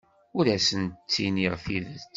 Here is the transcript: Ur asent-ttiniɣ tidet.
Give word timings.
Ur 0.37 0.45
asent-ttiniɣ 0.55 1.53
tidet. 1.63 2.05